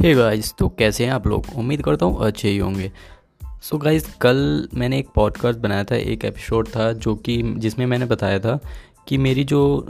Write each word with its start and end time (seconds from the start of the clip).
Hey 0.00 0.14
guys 0.14 0.52
तो 0.58 0.68
कैसे 0.68 1.04
हैं 1.04 1.12
आप 1.12 1.26
लोग? 1.26 1.46
उम्मीद 1.56 1.82
करता 1.82 2.06
हूँ 2.06 2.26
अच्छे 2.26 2.48
ही 2.48 2.58
होंगे। 2.58 2.92
सो 3.62 3.76
so 3.76 3.82
गाइस 3.84 4.16
कल 4.20 4.68
मैंने 4.74 4.98
एक 4.98 5.08
पॉडकास्ट 5.14 5.58
बनाया 5.58 5.84
था, 5.84 5.96
एक 5.96 6.24
एपिसोड 6.24 6.68
था, 6.68 6.92
जो 6.92 7.14
कि 7.14 7.42
जिसमें 7.56 7.86
मैंने 7.86 8.06
बताया 8.06 8.38
था 8.38 8.58
कि 9.08 9.18
मेरी 9.18 9.44
जो 9.44 9.88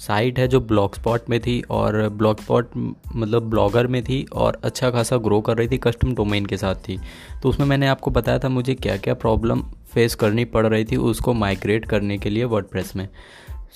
साइट 0.00 0.38
है, 0.38 0.48
जो 0.48 0.60
ब्लॉग 0.60 0.94
स्पॉट 0.94 1.30
में 1.30 1.40
थी 1.40 1.62
और 1.70 2.08
ब्लॉग 2.08 2.40
स्पॉट 2.40 2.70
मतलब 3.16 3.42
ब्लॉगर 3.42 3.86
में 3.86 4.04
थी 4.04 4.26
और 4.32 4.60
अच्छा 4.64 4.90
खासा 4.90 5.16
ग्रो 5.16 5.40
कर 5.40 5.56
रही 5.56 5.68
थी 5.68 5.78
कस्टम 5.78 6.14
डोमेन 6.14 6.46
के 6.46 6.56
साथ 6.56 6.74
थी। 6.74 7.00
तो 7.42 7.48
उसमें 7.48 7.66
मैंने 7.66 7.88
आपको 7.88 8.10
बताया 8.10 8.38
था 8.38 8.48
मुझे 8.48 8.74
क्या 8.74 8.96
क्या 8.96 9.14
प्रॉब्लम 9.14 9.62
फेस 9.62 10.14
करनी 10.14 10.44
पड़ 10.44 10.66
रही 10.66 10.84
थी 10.84 10.96
उसको 10.96 11.32
माइग्रेट 11.32 11.86
करने 11.86 12.18
के 12.18 12.30
लिए 12.30 12.44
वर्ड 12.44 12.66
में। 12.96 13.08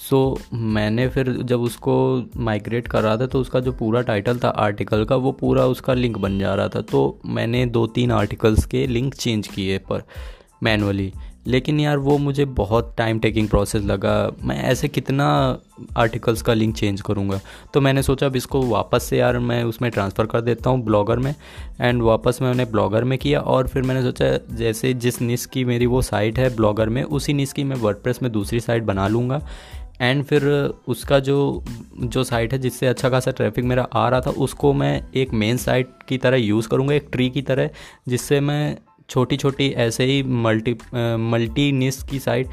सो 0.00 0.36
so, 0.36 0.54
मैंने 0.54 1.08
फिर 1.08 1.30
जब 1.32 1.60
उसको 1.60 1.94
माइग्रेट 2.36 2.88
कर 2.88 3.02
रहा 3.02 3.16
था 3.16 3.26
तो 3.26 3.40
उसका 3.40 3.60
जो 3.60 3.72
पूरा 3.72 4.02
टाइटल 4.02 4.38
था 4.38 4.48
आर्टिकल 4.48 5.04
का 5.04 5.16
वो 5.16 5.32
पूरा 5.32 5.64
उसका 5.66 5.94
लिंक 5.94 6.18
बन 6.18 6.38
जा 6.38 6.54
रहा 6.54 6.68
था। 6.68 6.80
तो 6.80 7.20
मैंने 7.26 7.64
दो 7.68 7.86
तीन 7.88 8.12
आर्टिकल्स 8.12 8.66
के 8.66 8.86
लिंक 8.86 9.14
चेंज 9.14 9.46
किए 9.46 9.78
पर 9.90 10.02
मैनुअली 10.62 11.12
लेकिन 11.46 11.78
यार 11.80 11.98
वो 11.98 12.16
मुझे 12.18 12.44
बहुत 12.44 12.94
टाइम 12.98 13.18
टेकिंग 13.18 13.48
प्रोसेस 13.48 13.84
लगा। 13.84 14.12
मैं 14.44 14.56
ऐसे 14.62 14.88
कितना 14.88 15.26
आर्टिकल्स 15.96 16.42
का 16.42 16.54
लिंक 16.54 16.74
चेंज 16.76 17.00
करूँगा? 17.00 17.40
तो 17.74 17.80
मैंने 17.80 18.02
सोचा 18.02 18.26
अब 18.26 18.36
इसको 18.36 18.62
वापस 18.62 19.02
से 19.02 19.18
यार 19.18 19.38
मैं 19.38 19.62
उसमें 19.64 19.90
ट्रांसफ़र 19.90 20.26
कर 20.26 20.40
देता 20.40 20.70
हूँ 20.70 20.82
ब्लॉगर 20.84 21.18
में। 21.18 21.34
एंड 21.80 22.02
वापस 22.02 22.38
मैंने 22.42 22.64
ब्लॉगर 22.64 23.04
में 23.04 23.18
किया 23.18 23.40
और 23.40 23.68
फिर 23.68 23.82
मैंने 23.82 24.02
सोचा 24.02 24.56
जैसे 24.56 24.92
जिस 24.94 25.20
निस 25.22 25.46
की 25.46 25.64
मेरी 25.64 25.86
वो 25.86 26.02
साइट 26.02 26.38
है 26.38 26.54
ब्लॉगर 26.56 26.88
में 26.88 27.02
उसी 27.02 27.32
निस 27.32 27.52
की 27.52 27.64
मैं 27.64 27.76
वर्ड 27.76 28.14
में 28.22 28.32
दूसरी 28.32 28.60
साइट 28.60 28.82
बना 28.82 29.08
लूँगा। 29.08 29.40
एंड 30.00 30.24
फिर 30.24 30.44
उसका 30.88 31.18
जो 31.18 31.64
जो 31.96 32.24
साइट 32.24 32.52
है 32.52 32.58
जिससे 32.58 32.86
अच्छा 32.86 33.08
खासा 33.10 33.30
ट्रैफ़िक 33.30 33.64
मेरा 33.64 33.82
आ 33.82 34.08
रहा 34.08 34.20
था, 34.20 34.30
उसको 34.30 34.72
मैं 34.72 35.02
एक 35.14 35.32
मेन 35.32 35.56
साइट 35.56 35.88
की 36.08 36.18
तरह 36.18 36.36
यूज़ 36.36 36.68
करूँगा, 36.68 36.94
एक 36.94 37.08
ट्री 37.12 37.28
की 37.30 37.42
तरह, 37.42 37.70
जिससे 38.08 38.40
मैं 38.40 38.76
छोटी 39.08 39.36
छोटी 39.36 39.68
ऐसे 39.68 40.04
ही 40.04 40.22
मल्टी 40.22 40.76
मल्टी 41.30 41.70
निस 41.72 42.02
की 42.02 42.18
साइट 42.18 42.48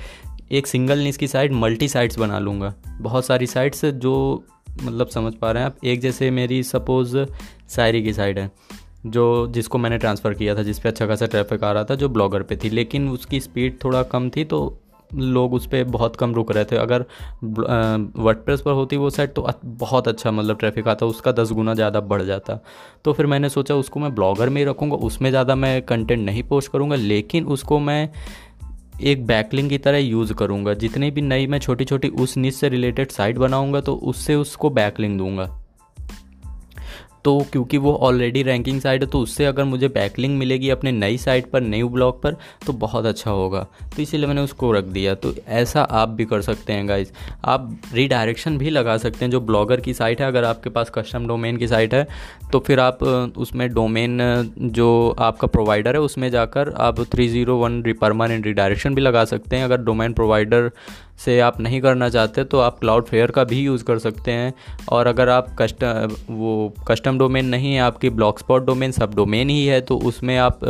एक 0.52 0.68
सिंगल 0.68 1.00
निस 1.00 1.18
की 1.18 1.28
साइट 1.28 1.52
मल्टी 1.54 1.88
साइट्स 1.88 2.20
बना 2.20 2.40
लूँगा। 2.40 2.74
बहुत 3.02 3.26
सारी 3.26 3.48
साइट्स 3.48 3.86
जो 3.86 4.44
मतलब 4.84 5.08
समझ 5.08 5.34
पा 5.34 5.52
रहे 5.52 5.64
हैं 5.64 5.70
आप, 5.70 5.78
एक 5.84 6.00
जैसे 6.00 6.32
मेरी 6.32 6.62
सपोज़ 6.64 7.18
शायरी 7.70 8.02
की 8.04 8.14
साइड 8.14 8.40
है, 8.40 8.50
जो, 9.06 9.48
जिसको 9.48 9.78
मैंने 9.78 9.98
ट्रांसफ़र 9.98 10.34
किया 10.34 10.56
था, 10.56 10.64
जिस 10.64 10.80
पे 10.80 10.90
अच्छा 10.90 11.08
खासा 11.08 11.26
ट्रैफ़िक 11.26 11.64
आ 11.64 11.72
रहा 11.72 11.84
था, 11.84 11.96
जो 11.96 12.10
ब्लॉगर 12.10 12.44
पे 12.44 12.56
थी, 12.56 12.70
लेकिन 12.70 13.10
उसकी 13.10 13.40
स्पीड 13.40 13.78
थोड़ा 13.84 14.04
कम 14.04 14.30
थी 14.30 14.44
तो 14.44 14.60
लोग 15.12 15.54
उस 15.54 15.66
पर 15.68 15.84
बहुत 15.86 16.16
कम 16.16 16.34
रुक 16.36 16.52
रहे 16.52 16.66
थे। 16.66 16.78
अगर 16.78 17.06
वर्डप्रेस 17.44 18.62
पर 18.62 18.72
होती 18.72 18.98
वो 18.98 19.10
साइट 19.10 19.34
तो 19.34 19.48
बहुत 19.66 20.08
अच्छा 20.08 20.32
मतलब 20.32 20.58
ट्रैफ़िक 20.60 20.88
आता, 20.88 21.06
उसका 21.06 21.32
दस 21.34 21.52
गुना 21.52 21.74
ज़्यादा 21.74 22.00
बढ़ 22.02 22.22
जाता। 22.24 22.60
तो 23.06 23.14
फिर 23.14 23.26
मैंने 23.26 23.50
सोचा 23.50 23.76
उसको 23.76 24.00
मैं 24.00 24.14
ब्लॉगर 24.16 24.50
में 24.50 24.62
ही 24.62 24.68
रखूँगा, 24.68 24.96
उसमें 24.98 25.30
ज़्यादा 25.30 25.56
मैं 25.56 25.82
कंटेंट 25.84 26.26
नहीं 26.26 26.44
पोस्ट 26.44 26.72
करूँगा, 26.72 26.96
लेकिन 26.96 27.46
उसको 27.48 27.80
मैं 27.80 28.10
एक 29.02 29.26
बैकलिंग 29.28 29.70
की 29.70 29.78
तरह 29.78 29.98
यूज़ 29.98 30.34
करूँगा। 30.34 30.74
जितनी 30.76 31.12
भी 31.12 31.22
नई 31.22 31.48
मैं 31.48 31.60
छोटी 31.60 31.86
छोटी 31.86 32.08
उस 32.10 32.36
नीच 32.38 32.54
से 32.54 32.70
रिलेटेड 32.70 33.12
साइट 33.12 33.38
बनाऊँगा 33.38 33.82
तो 33.82 33.96
उससे 33.96 34.36
उसको 34.36 34.70
बैकलिंग 34.72 35.18
दूँगा। 35.18 35.50
तो 37.28 37.38
क्योंकि 37.52 37.78
वो 37.78 37.94
ऑलरेडी 38.04 38.42
रैंकिंग 38.44 38.80
साइट 38.82 39.02
है 39.02 39.08
तो 39.10 39.20
उससे 39.20 39.46
अगर 39.46 39.64
मुझे 39.64 39.88
बैकलिंग 39.90 40.38
मिलेगी 40.38 40.70
अपने 40.70 40.92
नई 40.92 41.18
साइट 41.18 41.50
पर 41.52 41.62
न्यू 41.64 41.90
ब्लॉग 41.90 42.22
पर 42.22 42.36
तो 42.66 42.74
बहुत 42.76 43.06
अच्छा 43.06 43.32
होगा। 43.32 43.66
तो 43.96 44.02
इसीलिए 44.02 44.28
मैंने 44.28 44.42
उसको 44.42 44.72
रख 44.72 44.84
दिया। 44.88 45.16
तो 45.16 45.34
ऐसा 45.48 45.82
आप 45.82 46.10
भी 46.10 46.26
कर 46.26 46.42
सकते 46.42 46.74
हैं 46.74 46.88
गाइज़ 46.90 47.12
आप 47.46 47.70
रीडायरेक्शन 47.94 48.58
भी 48.58 48.70
लगा 48.70 48.96
सकते 48.98 49.26
हैं, 49.26 49.32
जो 49.32 49.42
ब्लॉगर 49.42 49.82
की 49.82 49.94
साइट 49.94 50.22
है, 50.22 50.28
अगर 50.28 50.44
आपके 50.44 50.70
पास 50.70 50.92
कस्टम 50.96 51.28
डोमेन 51.28 51.58
की 51.58 51.68
साइट 51.68 51.94
है 51.94 52.08
तो 52.52 52.60
फिर 52.60 52.80
आप 52.80 53.04
उसमें 53.38 53.70
डोमेन 53.74 54.20
जो 54.60 55.16
आपका 55.20 55.48
प्रोवाइडर 55.48 55.96
है, 55.96 56.02
उसमें 56.02 56.30
जाकर 56.32 56.74
आप 56.80 57.02
three 57.12 57.28
zero 57.28 57.58
one 57.58 57.82
permanent 58.02 58.46
redirection 58.46 58.96
भी 58.96 59.02
लगा 59.02 59.26
सकते 59.26 59.56
हैं। 59.56 59.64
अगर 59.64 59.82
डोमेन 59.84 60.14
प्रोवाइडर 60.14 60.72
से 61.18 61.40
आप 61.40 61.60
नहीं 61.60 61.82
करना 61.82 62.10
चाहते 62.10 62.44
तो 62.44 62.60
आप 62.60 62.80
क्लाउड 62.80 63.06
फेयर 63.06 63.32
का 63.32 63.44
भी 63.44 63.62
यूज़ 63.62 63.84
कर 63.84 64.00
सकते 64.00 64.32
हैं। 64.32 64.54
और 64.90 65.08
अगर 65.08 65.30
आप 65.30 65.56
कस्टम 65.60 66.16
वो 66.30 66.74
कस्टम 66.88 67.18
डोमेन 67.20 67.46
नहीं 67.46 67.74
है, 67.74 67.82
आपकी 67.82 68.10
ब्लॉक 68.10 68.40
स्पॉट 68.40 68.66
डोमेन 68.66 68.92
सब 68.92 69.16
डोमेन 69.16 69.50
ही 69.50 69.66
है 69.66 69.82
तो 69.82 69.98
उसमें 69.98 70.38
आप 70.38 70.64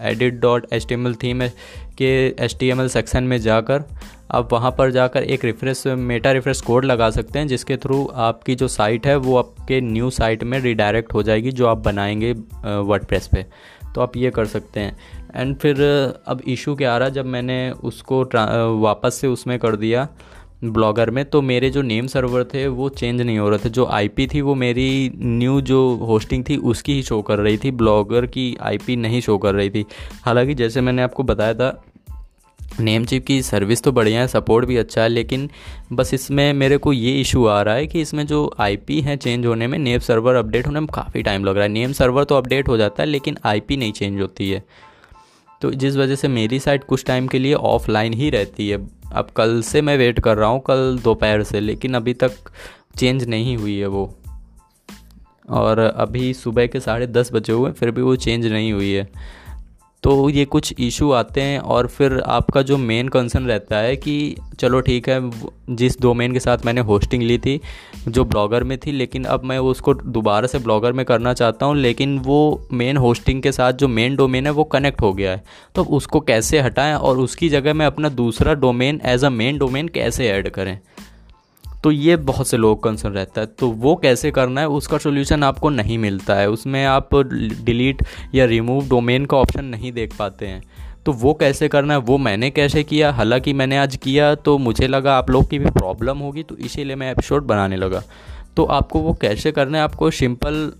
एडिट 0.00 0.34
डॉट 0.34 0.66
एच 0.72 0.86
थीम 0.90 1.48
के 1.98 2.10
एच 2.26 2.58
सेक्शन 2.92 3.24
में 3.24 3.38
जाकर, 3.38 3.82
आप 4.30 4.52
वहाँ 4.52 4.70
पर 4.70 4.90
जाकर 4.90 5.22
एक 5.22 5.44
रिफ्रेश 5.44 5.82
मेटा 5.86 6.32
रिफ्रेश 6.32 6.60
कोड 6.60 6.84
लगा 6.84 7.10
सकते 7.10 7.38
हैं, 7.38 7.48
जिसके 7.48 7.76
थ्रू 7.76 8.04
आपकी 8.14 8.54
जो 8.54 8.68
साइट 8.68 9.06
है, 9.06 9.16
वो 9.16 9.36
आपके 9.36 9.80
न्यू 9.80 10.10
साइट 10.10 10.44
में 10.44 10.58
रिडायरेक्ट 10.60 11.14
हो 11.14 11.22
जाएगी, 11.22 11.52
जो 11.52 11.66
आप 11.66 11.78
बनाएँगे 11.78 12.32
वर्ड 12.32 13.04
पे। 13.04 13.44
तो 13.94 14.00
आप 14.00 14.16
ये 14.16 14.30
कर 14.30 14.46
सकते 14.46 14.80
हैं। 14.80 14.96
एंड 15.34 15.56
फिर 15.56 15.80
अब 16.26 16.42
इशू 16.48 16.74
क्या 16.74 16.94
आ 16.94 16.98
रहा 16.98 17.08
जब 17.08 17.26
मैंने 17.26 17.70
उसको 17.70 18.22
वापस 18.80 19.14
से 19.14 19.26
उसमें 19.26 19.58
कर 19.58 19.76
दिया 19.76 20.08
ब्लॉगर 20.64 21.10
में 21.10 21.24
तो 21.24 21.40
मेरे 21.42 21.70
जो 21.70 21.82
नेम 21.82 22.06
सर्वर 22.06 22.44
थे, 22.44 22.66
वो 22.66 22.88
चेंज 22.88 23.20
नहीं 23.20 23.38
हो 23.38 23.48
रहे 23.48 23.58
थे। 23.58 23.68
जो 23.68 23.84
आईपी 23.86 24.26
थी, 24.26 24.40
वो 24.40 24.54
मेरी 24.54 25.12
न्यू 25.16 25.60
जो 25.60 25.94
होस्टिंग 25.94 26.44
थी, 26.48 26.56
उसकी 26.56 26.94
ही 26.94 27.02
शो 27.02 27.20
कर 27.22 27.38
रही 27.38 27.56
थी। 27.56 27.70
ब्लॉगर 27.70 28.26
की 28.26 28.56
आईपी 28.60 28.96
नहीं 28.96 29.20
शो 29.20 29.36
कर 29.38 29.54
रही 29.54 29.70
थी। 29.70 29.84
हालाँकि, 30.22 30.54
जैसे 30.54 30.80
मैंने 30.80 31.02
आपको 31.02 31.22
बताया 31.22 31.54
था 31.54 31.84
नेम 32.80 33.04
चिप 33.04 33.26
की 33.26 33.42
सर्विस 33.42 33.82
तो 33.82 33.92
बढ़िया 33.92 34.20
है 34.20 34.28
सपोर्ट 34.28 34.66
भी 34.66 34.76
अच्छा 34.76 35.02
है, 35.02 35.08
लेकिन 35.08 35.48
बस 35.92 36.14
इसमें 36.14 36.52
मेरे 36.52 36.76
को 36.76 36.92
ये 36.92 37.20
इशू 37.20 37.44
आ 37.46 37.60
रहा 37.62 37.74
है 37.74 37.86
कि 37.86 38.00
इसमें 38.00 38.26
जो 38.26 38.54
आईपी 38.58 39.00
है 39.00 39.16
चेंज 39.16 39.46
होने 39.46 39.66
में 39.66 39.78
नेम 39.78 40.00
सर्वर 40.00 40.34
अपडेट 40.34 40.66
होने 40.66 40.80
में 40.80 40.88
काफ़ी 40.94 41.22
टाइम 41.22 41.44
लग 41.44 41.54
रहा 41.54 41.62
है। 41.62 41.68
नेम 41.68 41.92
सर्वर 41.92 42.24
तो 42.24 42.34
अपडेट 42.34 42.68
हो 42.68 42.76
जाता 42.76 43.02
है, 43.02 43.08
लेकिन 43.08 43.38
आईपी 43.44 43.76
नहीं 43.76 43.92
चेंज 43.92 44.20
होती 44.20 44.50
है। 44.50 44.64
तो 45.62 45.70
जिस 45.70 45.96
वजह 45.96 46.14
से 46.14 46.28
मेरी 46.28 46.58
साइट 46.58 46.84
कुछ 46.84 47.04
टाइम 47.04 47.26
के 47.26 47.38
लिए 47.38 47.54
ऑफलाइन 47.54 48.12
ही 48.12 48.30
रहती 48.30 48.68
है। 48.68 48.88
अब 49.12 49.28
कल 49.36 49.62
से 49.62 49.82
मैं 49.82 49.98
वेट 49.98 50.20
कर 50.20 50.36
रहा 50.36 50.48
हूँ, 50.48 50.60
कल 50.60 50.98
दोपहर 51.04 51.42
से, 51.42 51.60
लेकिन 51.60 51.94
अभी 51.94 52.14
तक 52.14 52.32
चेंज 52.96 53.28
नहीं 53.28 53.56
हुई 53.56 53.78
है 53.78 53.86
वो। 53.86 54.14
और 55.50 55.78
अभी 55.78 56.34
सुबह 56.34 56.66
के 56.66 56.80
साढ़े 56.80 57.06
दस 57.06 57.32
बजे 57.32 57.52
हुए, 57.52 57.72
फिर 57.72 57.90
भी 57.90 58.02
वो 58.02 58.16
चेंज 58.16 58.46
नहीं 58.46 58.72
हुई 58.72 58.92
है। 58.92 59.08
तो 60.02 60.30
ये 60.30 60.44
कुछ 60.44 60.74
इशू 60.78 61.10
आते 61.10 61.40
हैं 61.40 61.58
और 61.58 61.86
फिर 61.86 62.20
आपका 62.20 62.62
जो 62.62 62.76
मेन 62.78 63.08
कंसर्न 63.08 63.46
रहता 63.46 63.76
है 63.76 63.96
कि 63.96 64.36
चलो 64.58 64.80
ठीक 64.80 65.08
है, 65.08 65.30
जिस 65.70 66.00
डोमेन 66.00 66.32
के 66.32 66.40
साथ 66.40 66.58
मैंने 66.66 66.80
होस्टिंग 66.80 67.22
ली 67.22 67.38
थी, 67.38 67.60
जो 68.08 68.24
ब्लॉगर 68.24 68.64
में 68.64 68.78
थी, 68.78 68.92
लेकिन 68.92 69.24
अब 69.24 69.44
मैं 69.44 69.58
उसको 69.58 69.94
दोबारा 69.94 70.46
से 70.46 70.58
ब्लॉगर 70.58 70.92
में 70.92 71.06
करना 71.06 71.32
चाहता 71.34 71.66
हूँ, 71.66 71.76
लेकिन 71.76 72.18
वो 72.18 72.68
मेन 72.72 72.96
होस्टिंग 72.96 73.42
के 73.42 73.52
साथ 73.52 73.72
जो 73.72 73.88
मेन 73.88 74.16
डोमेन 74.16 74.46
है, 74.46 74.52
वो 74.52 74.64
कनेक्ट 74.64 75.00
हो 75.00 75.12
गया 75.12 75.32
है। 75.32 75.44
तो 75.74 75.84
उसको 75.84 76.20
कैसे 76.20 76.60
हटाएँ 76.60 76.94
और 76.94 77.18
उसकी 77.18 77.48
जगह 77.48 77.74
में 77.74 77.86
अपना 77.86 78.08
दूसरा 78.08 78.54
domain 78.54 79.00
as 79.04 79.24
a 79.24 79.30
main 79.30 79.58
domain 79.58 79.88
कैसे 79.88 80.28
ऐड 80.28 80.50
करें? 80.50 80.78
तो 81.86 81.90
ये 81.92 82.14
बहुत 82.16 82.48
से 82.48 82.56
लोग 82.56 82.82
कंसर्न 82.82 83.12
रहता 83.12 83.40
है। 83.40 83.46
तो 83.46 83.68
वो 83.70 83.94
कैसे 83.96 84.30
करना 84.30 84.60
है, 84.60 84.68
उसका 84.68 84.98
सोल्यूशन 84.98 85.42
आपको 85.42 85.68
नहीं 85.70 85.98
मिलता 85.98 86.34
है। 86.34 86.48
उसमें 86.50 86.84
आप 86.84 87.14
डिलीट 87.14 88.02
या 88.34 88.44
रिमूव 88.44 88.88
डोमेन 88.88 89.26
का 89.26 89.36
ऑप्शन 89.36 89.64
नहीं 89.64 89.92
देख 89.92 90.16
पाते 90.18 90.46
हैं। 90.46 90.62
तो 91.06 91.12
वो 91.12 91.34
कैसे 91.34 91.68
करना 91.68 91.94
है, 91.94 92.00
वो 92.00 92.18
मैंने 92.18 92.50
कैसे 92.50 92.82
किया, 92.84 93.12
हालाँकि 93.12 93.52
मैंने 93.52 93.78
आज 93.78 93.96
किया 93.96 94.34
तो 94.34 94.56
मुझे 94.58 94.88
लगा 94.88 95.16
आप 95.18 95.30
लोग 95.30 95.48
की 95.50 95.58
भी 95.58 95.70
प्रॉब्लम 95.70 96.18
होगी 96.18 96.42
तो 96.42 96.56
इसीलिए 96.56 96.96
मैं 96.96 97.10
एपिसोड 97.12 97.44
बनाने 97.44 97.76
लगा। 97.76 98.02
तो 98.56 98.64
आपको 98.64 98.98
वो 98.98 99.12
कैसे 99.14 99.52
करना 99.52 99.78
है, 99.78 99.84
आपको 99.84 100.10
सिंपल 100.10 100.72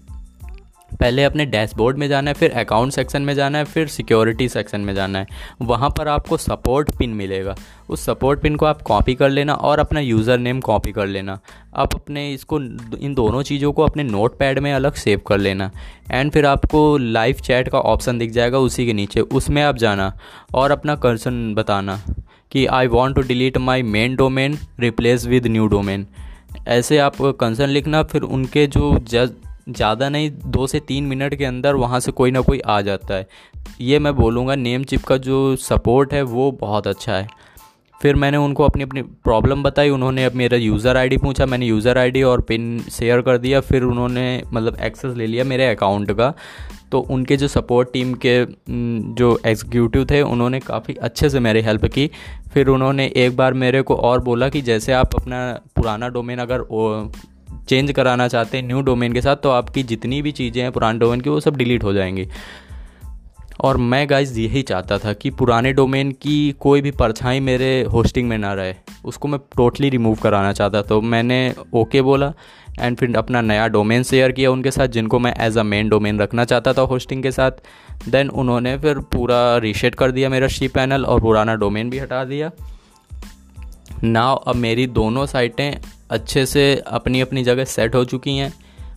पहले 0.90 1.24
अपने 1.24 1.44
डैशबोर्ड 1.46 1.98
में 1.98 2.06
जाना 2.08 2.30
है, 2.30 2.34
फिर 2.34 2.52
अकाउंट 2.52 2.92
सेक्शन 2.92 3.22
में 3.22 3.34
जाना 3.34 3.58
है, 3.58 3.64
फिर 3.64 3.86
सिक्योरिटी 3.88 4.48
सेक्शन 4.48 4.80
में 4.80 4.94
जाना 4.94 5.18
है। 5.18 5.26
वहाँ 5.62 5.90
पर 5.90 6.08
आपको 6.08 6.36
सपोर्ट 6.36 6.90
पिन 6.98 7.10
मिलेगा। 7.10 7.54
उस 7.88 8.04
सपोर्ट 8.04 8.40
पिन 8.40 8.56
को 8.56 8.66
आप 8.66 8.82
कॉपी 8.82 9.14
कर 9.14 9.30
लेना 9.30 9.54
और 9.54 9.78
अपना 9.78 10.00
यूज़र 10.00 10.38
नेम 10.38 10.60
कॉपी 10.60 10.92
कर 10.92 11.06
लेना। 11.06 11.38
आप 11.76 11.94
अपने 11.94 12.30
इसको, 12.32 12.60
इन 12.60 13.14
दोनों 13.14 13.42
चीज़ों 13.42 13.72
को 13.72 13.82
अपने 13.82 14.02
नोट 14.02 14.38
पैड 14.38 14.58
में 14.58 14.72
अलग 14.72 14.94
सेव 14.94 15.20
कर 15.28 15.38
लेना। 15.38 15.70
एंड 16.10 16.32
फिर 16.32 16.46
आपको 16.46 16.96
लाइव 16.98 17.40
चैट 17.44 17.68
का 17.68 17.78
ऑप्शन 17.80 18.18
दिख 18.18 18.30
जाएगा 18.30 18.58
उसी 18.58 18.86
के 18.86 18.92
नीचे। 18.92 19.20
उसमें 19.20 19.62
आप 19.62 19.76
जाना 19.76 20.12
और 20.54 20.70
अपना 20.70 20.94
कर्सन 20.96 21.54
बताना 21.54 22.00
कि 22.52 22.66
I 22.66 22.86
want 22.86 23.16
to 23.16 23.22
delete 23.22 23.58
my 23.58 23.82
main 23.84 24.14
domain 24.16 24.58
replace 24.80 25.26
with 25.26 25.46
new 25.46 25.66
domain 25.66 26.06
ऐसे 26.68 26.98
आप 26.98 27.16
कंसर्न 27.40 27.70
लिखना, 27.70 28.02
फिर 28.02 28.22
उनके 28.22 28.66
जो 28.66 28.98
जज 29.00 29.32
ज़्यादा 29.66 30.08
नहीं, 30.08 30.30
दो 30.30 30.66
से 30.66 30.80
तीन 30.80 31.04
मिनट 31.04 31.34
के 31.34 31.44
अंदर 31.44 31.74
वहाँ 31.74 32.00
से 32.00 32.12
कोई 32.12 32.30
ना 32.30 32.40
कोई 32.40 32.60
आ 32.60 32.80
जाता 32.80 33.14
है। 33.14 33.26
ये 33.80 33.98
मैं 33.98 34.14
बोलूँगा, 34.16 34.54
नेम 34.54 34.84
चिप 34.84 35.04
का 35.04 35.16
जो 35.18 35.56
सपोर्ट 35.56 36.12
है, 36.12 36.22
वो 36.22 36.50
बहुत 36.52 36.86
अच्छा 36.86 37.12
है। 37.12 37.26
फिर 38.00 38.14
मैंने 38.14 38.36
उनको 38.36 38.64
अपनी 38.64 38.82
अपनी 38.82 39.02
प्रॉब्लम 39.02 39.62
बताई, 39.62 39.90
उन्होंने 39.90 40.24
अब 40.24 40.32
मेरा 40.34 40.56
यूज़र 40.56 40.96
आईडी 40.96 41.16
पूछा, 41.16 41.46
मैंने 41.46 41.66
यूज़र 41.66 41.98
आईडी 41.98 42.22
और 42.22 42.40
पिन 42.40 42.78
शेयर 42.92 43.20
कर 43.20 43.38
दिया, 43.38 43.60
फिर 43.60 43.82
उन्होंने 43.82 44.42
मतलब 44.52 44.76
एक्सेस 44.80 45.14
ले 45.16 45.26
लिया 45.26 45.44
मेरे 45.44 45.66
अकाउंट 45.66 46.12
का। 46.12 46.32
तो 46.92 46.98
उनके 47.00 47.36
जो 47.36 47.48
सपोर्ट 47.48 47.92
टीम 47.92 48.12
के 48.24 48.44
जो 49.14 49.38
एग्जीक्यूटिव 49.46 50.04
थे, 50.10 50.20
उन्होंने 50.22 50.60
काफ़ी 50.60 50.94
अच्छे 50.94 51.30
से 51.30 51.40
मेरी 51.40 51.60
हेल्प 51.60 51.84
की। 51.84 52.10
फिर 52.54 52.68
उन्होंने 52.68 53.06
एक 53.16 53.36
बार 53.36 53.54
मेरे 53.54 53.82
को 53.82 53.94
और 53.96 54.20
बोला 54.24 54.48
कि 54.48 54.62
जैसे 54.62 54.92
आप 54.92 55.14
अपना 55.14 55.40
पुराना 55.76 56.08
डोमेन 56.08 56.38
अगर 56.38 56.60
चेंज 57.68 57.92
कराना 57.92 58.28
चाहते 58.28 58.58
हैं 58.58 58.66
न्यू 58.66 58.80
डोमेन 58.82 59.12
के 59.12 59.20
साथ 59.20 59.36
तो 59.36 59.50
आपकी 59.50 59.82
जितनी 59.82 60.22
भी 60.22 60.32
चीज़ें 60.32 60.62
हैं 60.62 60.72
पुराने 60.72 60.98
डोमेन 60.98 61.20
की, 61.20 61.30
वो 61.30 61.40
सब 61.40 61.56
डिलीट 61.56 61.84
हो 61.84 61.92
जाएँगी। 61.92 62.28
और 63.60 63.76
मैं 63.76 64.08
गाइज़ 64.10 64.38
यही 64.40 64.62
चाहता 64.62 64.98
था 64.98 65.12
कि 65.12 65.30
पुराने 65.30 65.72
डोमेन 65.72 66.10
की 66.12 66.52
कोई 66.60 66.80
भी 66.80 66.90
परछाई 66.90 67.40
मेरे 67.40 67.82
होस्टिंग 67.82 68.28
में 68.28 68.36
ना 68.38 68.52
रहे। 68.54 68.74
उसको 69.04 69.28
मैं 69.28 69.40
टोटली 69.56 69.88
रिमूव 69.90 70.14
कराना 70.14 70.52
चाहता 70.52 70.82
तो 70.82 71.00
मैंने 71.00 71.54
ओके 71.74 72.02
बोला 72.02 72.32
एंड 72.80 72.96
फिर 72.96 73.16
अपना 73.16 73.40
नया 73.40 73.66
डोमेन 73.68 74.02
शेयर 74.02 74.32
किया 74.32 74.50
उनके 74.50 74.70
साथ, 74.70 74.88
जिनको 74.88 75.18
मैं 75.18 75.34
एज 75.40 75.58
अ 75.58 75.62
मेन 75.62 75.88
डोमेन 75.88 76.20
रखना 76.20 76.44
चाहता 76.44 76.72
था 76.72 76.82
होस्टिंग 76.82 77.22
के 77.22 77.30
साथ। 77.30 77.50
देन 78.08 78.28
उन्होंने 78.30 78.76
फिर 78.78 78.98
पूरा 79.12 79.56
रीसेट 79.58 79.94
कर 79.94 80.10
दिया 80.10 80.28
मेरा 80.28 80.48
शी 80.48 80.68
पैनल 80.68 81.04
और 81.04 81.20
पुराना 81.20 81.54
डोमेन 81.54 81.90
भी 81.90 81.98
हटा 81.98 82.24
दिया। 82.24 82.50
नाव 84.04 84.36
अब 84.36 84.56
मेरी 84.56 84.86
दोनों 84.86 85.26
साइटें 85.26 85.70
अच्छे 86.10 86.46
से 86.46 86.82
अपनी 86.86 87.20
अपनी 87.20 87.42
जगह 87.44 87.64
सेट 87.64 87.94
हो 87.94 88.04
चुकी 88.04 88.36
हैं। 88.36 88.52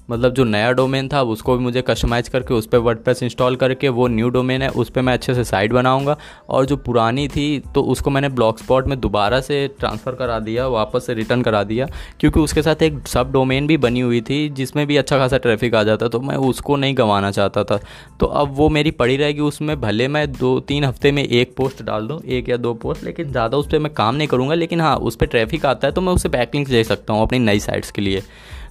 मतलब 0.09 0.33
जो 0.33 0.43
नया 0.45 0.71
डोमेन 0.71 1.07
था, 1.09 1.21
उसको 1.23 1.55
भी 1.57 1.63
मुझे 1.63 1.81
कस्टमाइज 1.81 2.29
करके, 2.29 2.53
उस 2.53 2.67
पर 2.67 2.77
वर्ड 2.79 3.07
इंस्टॉल 3.23 3.55
करके, 3.55 3.89
वो 3.89 4.07
न्यू 4.09 4.29
डोमेन 4.29 4.61
है, 4.61 4.69
उस 4.71 4.89
पर 4.89 5.01
मैं 5.01 5.13
अच्छे 5.13 5.33
से 5.35 5.43
साइट 5.43 5.73
बनाऊँगा। 5.73 6.17
और 6.49 6.65
जो 6.65 6.77
पुरानी 6.79 7.27
थी 7.27 7.47
तो 7.73 7.81
उसको 7.83 8.09
मैंने 8.09 8.29
ब्लॉक 8.29 8.59
स्पॉट 8.59 8.87
में 8.87 8.99
दोबारा 8.99 9.39
से 9.41 9.67
ट्रांसफ़र 9.79 10.15
करा 10.15 10.39
दिया, 10.41 10.67
वापस 10.69 11.05
से 11.05 11.13
रिटर्न 11.13 11.41
करा 11.41 11.63
दिया, 11.63 11.87
क्योंकि 12.19 12.39
उसके 12.39 12.61
साथ 12.61 12.81
एक 12.83 13.07
सब 13.07 13.31
डोमेन 13.31 13.67
भी 13.67 13.77
बनी 13.79 13.99
हुई 13.99 14.21
थी, 14.21 14.47
जिसमें 14.51 14.85
भी 14.87 14.97
अच्छा 14.97 15.17
खासा 15.17 15.37
ट्रैफ़िक 15.37 15.75
आ 15.75 15.83
जाता 15.83 16.07
तो 16.07 16.19
मैं 16.21 16.35
उसको 16.47 16.75
नहीं 16.75 16.97
गंवाना 16.97 17.31
चाहता 17.31 17.63
था। 17.63 17.79
तो 18.19 18.25
अब 18.25 18.53
वो 18.55 18.69
मेरी 18.69 18.91
पड़ी 18.93 19.17
रहेगी 19.17 19.41
उसमें, 19.41 19.79
भले 19.81 20.07
मैं 20.07 20.31
दो 20.31 20.59
तीन 20.61 20.83
हफ़्ते 20.83 21.11
में 21.11 21.23
एक 21.23 21.55
पोस्ट 21.57 21.83
डाल 21.83 22.07
दूँ, 22.07 22.21
एक 22.21 22.49
या 22.49 22.57
दो 22.57 22.73
पोस्ट 22.75 23.03
लेकिन 23.03 23.31
ज़्यादा 23.31 23.57
उस 23.57 23.67
पर 23.67 23.79
मैं 23.79 23.93
काम 23.93 24.15
नहीं 24.15 24.27
करूँगा, 24.27 24.55
लेकिन 24.55 24.81
हाँ 24.81 24.95
उस 24.97 25.15
पर 25.15 25.25
ट्रैफ़िक 25.25 25.65
आता 25.65 25.87
है 25.87 25.93
तो 25.93 26.01
मैं 26.01 26.13
उससे 26.13 26.29
बैकलिंक्स 26.29 26.71
दे 26.71 26.83
सकता 26.83 27.13
हूँ 27.13 27.21
अपनी 27.21 27.39
नई 27.39 27.59
साइट्स 27.59 27.91
के 27.91 28.01
लिए। 28.01 28.23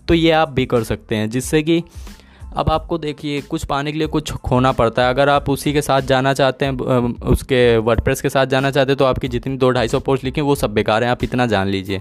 तो 0.09 0.15
ये 0.15 0.31
आप 0.33 0.51
भी 0.51 0.67
कर 0.67 0.85
सकते 0.85 1.17
हैं, 1.17 1.31
जिससे 1.31 1.63
कि 1.63 1.83
अब 2.49 2.71
आपको 2.71 2.99
देखिए, 2.99 3.41
कुछ 3.43 3.65
पाने 3.65 3.93
के 3.93 3.99
लिए 3.99 4.07
कुछ 4.09 4.33
खोना 4.33 4.71
पड़ता 4.73 5.03
है। 5.03 5.11
अगर 5.11 5.29
आप 5.29 5.49
उसी 5.51 5.73
के 5.73 5.83
साथ 5.83 6.03
जाना 6.03 6.33
चाहते 6.35 6.65
हैं 6.65 6.73
उसके 7.25 7.77
वर्डप्रेस 7.79 8.21
के 8.21 8.29
साथ 8.29 8.47
जाना 8.47 8.71
चाहते 8.71 8.93
हैं 8.93 8.97
तो 8.99 9.05
आपकी 9.05 9.29
जितनी 9.29 9.57
दो 9.57 9.71
ढाई 9.71 9.89
सौ 9.89 10.01
पोस्ट 10.01 10.25
लिखी 10.25 10.41
वो 10.41 10.55
सब 10.55 10.75
बेकार 10.75 11.05
हैं, 11.05 11.11
आप 11.11 11.25
इतना 11.25 11.47
जान 11.47 11.69
लीजिए। 11.69 12.01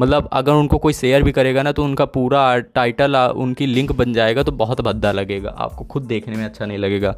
मतलब 0.00 0.28
अगर 0.32 0.52
उनको 0.52 0.78
कोई 0.78 0.92
शेयर 0.92 1.22
भी 1.22 1.32
करेगा 1.32 1.62
ना 1.62 1.72
तो 1.72 1.84
उनका 1.84 2.04
पूरा 2.06 2.58
टाइटल 2.58 3.16
उनकी 3.16 3.66
लिंक 3.66 3.92
बन 3.92 4.12
जाएगा 4.12 4.42
तो 4.42 4.52
बहुत 4.54 4.80
भद्दा 4.80 5.12
लगेगा। 5.12 5.50
आपको 5.58 5.84
खुद 5.84 6.02
देखने 6.02 6.36
में 6.36 6.44
अच्छा 6.44 6.66
नहीं 6.66 6.78
लगेगा। 6.78 7.16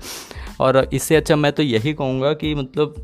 और 0.61 0.89
इससे 0.93 1.17
अच्छा 1.17 1.37
मैं 1.37 1.53
तो 1.53 1.63
यही 1.63 1.93
कहूँगा 1.93 2.33
कि 2.35 2.55
मतलब 2.55 2.95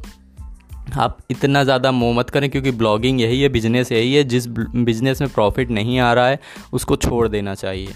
आप 0.97 1.19
इतना 1.31 1.63
ज़्यादा 1.65 1.93
मोह 1.93 2.15
मत 2.15 2.31
करें, 2.31 2.49
क्योंकि 2.51 2.71
ब्लॉगिंग 2.71 3.21
यही 3.21 3.41
है 3.43 3.49
बिज़नेस 3.49 3.93
यही 3.93 4.15
है। 4.15 4.25
जिस 4.25 4.47
बिज़नेस 4.49 5.21
में 5.21 5.31
प्रॉफिट 5.31 5.71
नहीं 5.71 5.99
आ 6.01 6.13
रहा 6.13 6.29
है, 6.29 6.41
उसको 6.73 6.97
छोड़ 6.97 7.27
देना 7.29 7.55
चाहिए। 7.55 7.95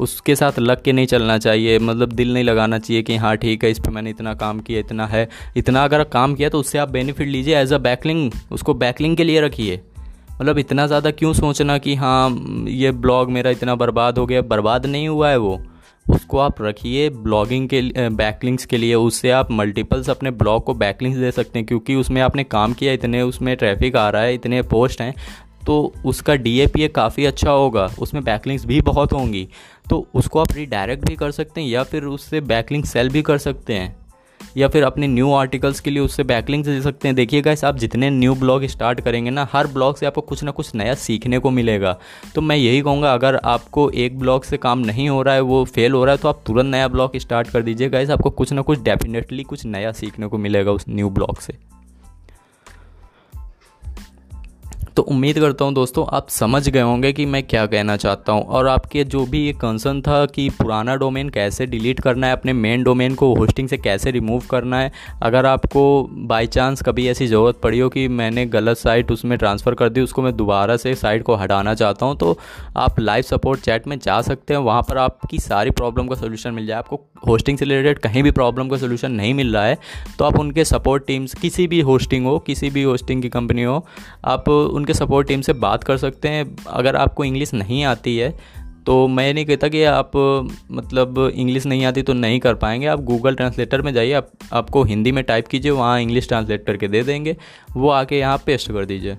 उसके 0.00 0.34
साथ 0.36 0.58
लग 0.58 0.82
के 0.82 0.92
नहीं 0.92 1.06
चलना 1.06 1.36
चाहिए। 1.38 1.78
मतलब 1.78 2.12
दिल 2.12 2.32
नहीं 2.34 2.44
लगाना 2.44 2.78
चाहिए 2.78 3.02
कि 3.02 3.16
हाँ 3.16 3.36
ठीक 3.36 3.64
है, 3.64 3.70
इस 3.70 3.78
पर 3.78 3.90
मैंने 3.90 4.10
इतना 4.10 4.34
काम 4.34 4.60
किया, 4.60 4.80
इतना 4.80 5.06
है। 5.06 5.28
इतना 5.56 5.84
अगर 5.84 6.04
काम 6.04 6.34
किया 6.34 6.48
तो 6.48 6.60
उससे 6.60 6.78
आप 6.78 6.90
बेनिफिट 6.90 7.28
लीजिए 7.28 7.56
एज 7.56 7.72
अ 7.72 7.78
बैकलिंग 7.78 8.30
उसको 8.52 8.74
बैकलिंग 8.74 9.16
के 9.16 9.24
लिए 9.24 9.40
रखिए। 9.40 9.80
मतलब 10.40 10.58
इतना 10.58 10.86
ज़्यादा 10.86 11.10
क्यों 11.10 11.32
सोचना 11.32 11.76
कि 11.78 11.94
हाँ 11.94 12.30
ये 12.68 12.90
ब्लॉग 12.92 13.30
मेरा 13.30 13.50
इतना 13.50 13.74
बर्बाद 13.74 14.18
हो 14.18 14.26
गया? 14.26 14.42
बर्बाद 14.42 14.86
नहीं 14.86 15.08
हुआ 15.08 15.30
है 15.30 15.36
वो। 15.36 15.60
उसको 16.10 16.38
आप 16.38 16.62
रखिए 16.62 17.08
ब्लॉगिंग 17.10 17.68
के 17.68 18.08
बैकलिंक्स 18.10 18.64
के 18.66 18.78
लिए, 18.78 18.94
उससे 18.94 19.30
आप 19.30 19.50
मल्टीपल्स 19.52 20.10
अपने 20.10 20.30
ब्लॉग 20.32 20.64
को 20.64 20.74
बैकलिंक्स 20.76 21.18
दे 21.18 21.30
सकते 21.32 21.58
हैं, 21.58 21.66
क्योंकि 21.66 21.94
उसमें 21.94 22.20
आपने 22.22 22.44
काम 22.46 22.72
किया, 22.72 22.92
इतने 22.92 23.22
उसमें 23.22 23.56
ट्रैफ़िक 23.56 23.96
आ 23.96 24.08
रहा 24.10 24.22
है, 24.22 24.34
इतने 24.34 24.62
पोस्ट 24.64 25.00
हैं 25.00 25.14
तो 25.66 25.92
उसका 26.06 26.34
डी 26.34 26.58
ए 26.60 26.66
पी 26.66 26.82
ए 26.82 26.88
काफ़ी 26.88 27.24
अच्छा 27.26 27.50
होगा, 27.50 27.90
उसमें 27.98 28.22
बैकलिंक्स 28.24 28.64
भी 28.66 28.80
बहुत 28.82 29.12
होंगी 29.12 29.48
तो 29.90 30.06
उसको 30.14 30.38
आप 30.38 30.52
रिडायरेक्ट 30.52 31.04
भी 31.06 31.16
कर 31.16 31.30
सकते 31.30 31.60
हैं 31.60 31.68
या 31.68 31.82
फिर 31.82 32.04
उससे 32.04 32.40
बैकलिंक 32.42 32.86
सेल 32.86 33.08
भी 33.08 33.22
कर 33.22 33.38
सकते 33.38 33.74
हैं। 33.74 33.96
या 34.56 34.68
फिर 34.68 34.84
अपने 34.84 35.06
न्यू 35.06 35.32
आर्टिकल्स 35.32 35.80
के 35.80 35.90
लिए 35.90 36.02
उससे 36.02 36.24
बैकलिंग 36.24 36.64
दे 36.64 36.80
सकते 36.82 37.08
हैं। 37.08 37.14
देखिए 37.14 37.40
गाइस 37.42 37.64
आप 37.64 37.76
जितने 37.76 38.10
न्यू 38.10 38.34
ब्लॉग 38.34 38.64
स्टार्ट 38.66 39.00
करेंगे 39.00 39.30
ना, 39.30 39.48
हर 39.52 39.66
ब्लॉग 39.66 39.96
से 39.96 40.06
आपको 40.06 40.20
कुछ 40.20 40.42
ना 40.44 40.50
कुछ 40.50 40.74
नया 40.74 40.94
सीखने 40.96 41.38
को 41.38 41.50
मिलेगा। 41.50 41.96
तो 42.34 42.40
मैं 42.40 42.56
यही 42.56 42.80
कहूँगा, 42.80 43.12
अगर 43.14 43.36
आपको 43.36 43.88
एक 43.90 44.18
ब्लॉग 44.18 44.44
से 44.44 44.56
काम 44.56 44.78
नहीं 44.78 45.08
हो 45.08 45.22
रहा 45.22 45.34
है, 45.34 45.40
वो 45.40 45.64
फेल 45.64 45.92
हो 45.92 46.04
रहा 46.04 46.14
है 46.14 46.22
तो 46.22 46.28
आप 46.28 46.42
तुरंत 46.46 46.72
नया 46.72 46.88
ब्लॉग 46.88 47.16
स्टार्ट 47.16 47.50
कर 47.50 47.62
दीजिए। 47.62 47.88
गाइस 47.88 48.10
आपको 48.10 48.30
कुछ 48.30 48.52
ना 48.52 48.62
कुछ 48.62 48.82
डेफिनेटली 48.82 49.42
कुछ 49.42 49.66
नया 49.66 49.92
सीखने 49.92 50.26
को 50.26 50.38
मिलेगा 50.38 50.72
उस 50.72 50.84
न्यू 50.88 51.10
ब्लॉग 51.10 51.40
से। 51.40 51.58
तो 54.96 55.02
उम्मीद 55.04 55.38
करता 55.38 55.64
हूँ 55.64 55.74
दोस्तों, 55.74 56.04
आप 56.08 56.28
समझ 56.30 56.68
गए 56.68 56.80
होंगे 56.80 57.12
कि 57.12 57.26
मैं 57.26 57.42
क्या 57.42 57.64
कहना 57.66 57.96
चाहता 57.96 58.32
हूँ। 58.32 58.42
और 58.42 58.66
आपके 58.68 59.04
जो 59.04 59.24
भी 59.26 59.44
ये 59.46 59.52
कंसर्न 59.54 60.00
था 60.02 60.24
कि 60.26 60.48
पुराना 60.52 60.96
डोमेन 60.96 61.28
कैसे 61.30 61.66
डिलीट 61.66 62.00
करना 62.00 62.26
है, 62.26 62.32
अपने 62.32 62.52
मेन 62.54 62.82
डोमेन 62.82 63.14
को 63.14 63.32
होस्टिंग 63.34 63.68
से 63.68 63.76
कैसे 63.78 64.10
रिमूव 64.10 64.46
करना 64.50 64.80
है, 64.80 64.92
अगर 65.22 65.46
आपको 65.46 65.82
बाई 66.26 66.46
चांस 66.48 66.82
कभी 66.82 67.06
ऐसी 67.08 67.26
ज़रूरत 67.26 67.60
पड़ी 67.62 67.78
हो 67.78 67.88
कि 67.88 68.06
मैंने 68.10 68.46
गलत 68.48 68.76
साइट 68.78 69.10
उसमें 69.12 69.36
ट्रांसफ़र 69.38 69.74
कर 69.74 69.88
दी, 69.88 70.00
उसको 70.00 70.22
मैं 70.22 70.36
दोबारा 70.36 70.76
से 70.76 70.94
साइट 70.96 71.22
को 71.22 71.34
हटाना 71.36 71.74
चाहता 71.74 72.06
हूँ 72.06 72.16
तो 72.16 72.36
आप 72.78 73.00
लाइव 73.00 73.22
सपोर्ट 73.24 73.60
चैट 73.60 73.86
में 73.88 73.98
जा 73.98 74.20
सकते 74.22 74.54
हैं। 74.54 74.60
वहाँ 74.62 74.82
पर 74.82 74.98
आपकी 74.98 75.38
सारी 75.40 75.70
प्रॉब्लम 75.72 76.08
का 76.08 76.14
सोल्यूशन 76.16 76.54
मिल 76.54 76.66
जाए। 76.66 76.78
आपको 76.78 77.00
होस्टिंग 77.26 77.58
से 77.58 77.64
रिलेटेड 77.64 77.98
कहीं 78.00 78.22
भी 78.22 78.30
प्रॉब्लम 78.32 78.68
का 78.68 78.76
सोल्यूशन 78.78 79.12
नहीं 79.12 79.32
मिल 79.34 79.54
रहा 79.54 79.64
है 79.64 79.78
तो 80.18 80.24
आप 80.24 80.38
उनके 80.40 80.64
सपोर्ट 80.66 81.06
टीम्स 81.06 81.34
किसी 81.34 81.66
भी 81.66 81.80
होस्टिंग 81.82 82.26
हो, 82.26 82.38
किसी 82.40 82.70
भी 82.70 82.82
होस्टिंग 82.82 83.22
की 83.22 83.28
कंपनी 83.30 83.62
हो, 83.62 83.84
आप 84.24 84.48
उनके 84.80 84.94
सपोर्ट 84.94 85.28
टीम 85.28 85.40
से 85.40 85.52
बात 85.60 85.84
कर 85.84 85.96
सकते 85.96 86.28
हैं। 86.28 86.56
अगर 86.68 86.96
आपको 86.96 87.24
इंग्लिश 87.24 87.54
नहीं 87.54 87.84
आती 87.84 88.16
है 88.16 88.34
तो 88.86 89.06
मैं 89.08 89.32
नहीं 89.34 89.44
कहता 89.46 89.68
कि 89.68 89.82
आप 89.84 90.10
मतलब 90.72 91.18
इंग्लिश 91.34 91.66
नहीं 91.66 91.84
आती 91.84 92.02
तो 92.02 92.12
नहीं 92.12 92.38
कर 92.40 92.54
पाएँगे। 92.54 92.86
आप 92.86 93.00
गूगल 93.00 93.34
ट्रांसलेटर 93.34 93.82
में 93.82 93.92
जाइए, 93.94 94.12
आप, 94.12 94.30
आपको 94.52 94.82
हिंदी 94.82 95.12
में 95.12 95.22
टाइप 95.24 95.48
कीजिए, 95.48 95.70
वहाँ 95.70 96.00
इंग्लिश 96.00 96.28
ट्रांसलेट 96.28 96.64
करके 96.66 96.88
दे 96.88 97.02
देंगे। 97.02 97.36
वो 97.76 97.88
आके 97.88 98.18
यहाँ 98.18 98.38
पेस्ट 98.46 98.72
कर 98.72 98.84
दीजिए। 98.84 99.18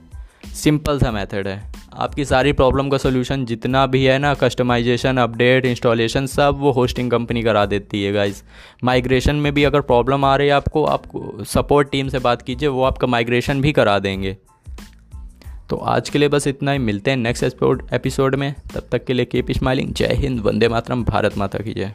सिंपल 0.54 1.00
सा 1.00 1.12
मेथड 1.12 1.48
है। 1.48 1.64
आपकी 1.96 2.26
सारी 2.26 2.54
प्रॉब्लम 2.54 2.90
का 2.90 2.98
सोल्यूशन 2.98 3.46
जितना 3.46 3.86
भी 3.86 4.04
है 4.04 4.18
ना 4.20 4.34
कस्टमाइजेशन 4.34 5.18
अपडेट 5.18 5.66
इंस्टॉलेशन 5.66 6.26
सब 6.26 6.58
वो 6.60 6.72
होस्टिंग 6.72 7.12
कंपनी 7.12 7.44
करा 7.44 7.66
देती 7.66 8.04
है 8.04 8.12
गाइज़ 8.14 8.42
माइग्रेशन 8.84 9.36
में 9.36 9.54
भी 9.54 9.64
अगर 9.64 9.82
प्रॉब्लम 9.82 10.26
आ 10.26 10.36
रही 10.36 10.48
है 10.48 10.54
आपको, 10.54 10.86
आप 10.86 11.04
सपोर्ट 11.48 11.92
टीम 11.92 12.08
से 12.08 12.20
बात 12.20 12.42
कीजिए, 12.42 12.70
वो 12.70 12.84
आपका 12.84 13.08
माइग्रेशन 13.08 13.62
भी 13.62 13.72
करा 13.72 14.00
देंगे। 14.00 14.38
तो 15.72 15.78
आज 15.78 16.10
के 16.10 16.20
लिए 16.20 16.28
बस 16.28 16.48
इतना 16.48 16.72
ही। 16.72 16.80
मिलते 16.80 17.12
हैं 17.12 17.18
नेक्स्ट 17.18 17.44
एपिसोड 17.94 18.36
में। 18.36 18.56
तब 18.74 18.88
तक 18.92 19.06
के 19.06 19.14
लिए 19.14 19.26
कीप 19.26 19.52
स्माइलिंग 19.52 19.94
जय 19.94 20.14
हिंद, 20.14 20.40
वंदे 20.40 20.68
मातरम। 20.68 21.04
भारत 21.04 21.38
माता 21.38 21.60
की 21.60 21.74
जय। 21.74 21.94